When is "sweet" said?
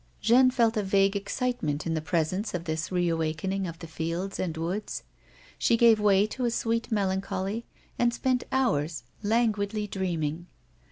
6.49-6.91